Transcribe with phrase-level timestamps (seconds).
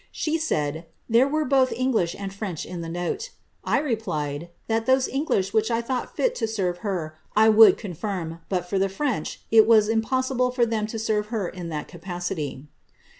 [0.11, 3.29] She said, * there were both Eugliah and French in the note.'
[3.63, 7.77] I replied, * t}iat those English which I thought fit to serve her, I would
[7.77, 11.87] confirm; but for the French, it was impossible for them to serve her in that
[11.87, 12.67] capacity.'